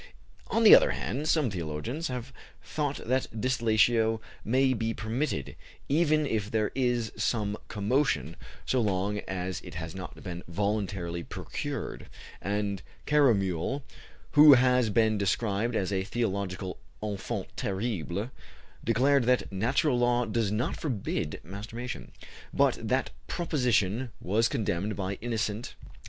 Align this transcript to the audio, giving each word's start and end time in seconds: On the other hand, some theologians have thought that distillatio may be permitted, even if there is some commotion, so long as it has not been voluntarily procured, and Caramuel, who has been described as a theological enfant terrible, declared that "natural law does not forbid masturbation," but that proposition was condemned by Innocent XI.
On 0.47 0.63
the 0.63 0.73
other 0.75 0.89
hand, 0.93 1.29
some 1.29 1.51
theologians 1.51 2.07
have 2.07 2.33
thought 2.63 2.95
that 3.07 3.27
distillatio 3.39 4.19
may 4.43 4.73
be 4.73 4.95
permitted, 4.95 5.55
even 5.89 6.25
if 6.25 6.49
there 6.49 6.71
is 6.73 7.11
some 7.17 7.55
commotion, 7.67 8.35
so 8.65 8.81
long 8.81 9.19
as 9.27 9.61
it 9.61 9.75
has 9.75 9.93
not 9.93 10.23
been 10.23 10.43
voluntarily 10.47 11.21
procured, 11.21 12.07
and 12.41 12.81
Caramuel, 13.05 13.83
who 14.31 14.53
has 14.53 14.89
been 14.89 15.19
described 15.19 15.75
as 15.75 15.93
a 15.93 16.03
theological 16.03 16.79
enfant 17.03 17.49
terrible, 17.55 18.31
declared 18.83 19.25
that 19.25 19.51
"natural 19.51 19.99
law 19.99 20.25
does 20.25 20.51
not 20.51 20.77
forbid 20.77 21.39
masturbation," 21.43 22.11
but 22.51 22.75
that 22.81 23.11
proposition 23.27 24.09
was 24.19 24.47
condemned 24.47 24.95
by 24.95 25.19
Innocent 25.21 25.75
XI. 25.79 25.89